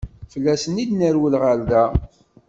[0.31, 1.83] Fell-asen i d-nerwel ɣer da.